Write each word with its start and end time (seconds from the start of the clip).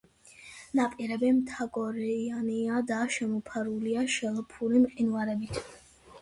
ნაპირები 0.77 1.27
მთაგორიანია 1.39 2.79
და 2.93 2.97
შემოფარგლულია 3.17 4.07
შელფური 4.15 4.83
მყინვარებით. 4.87 5.63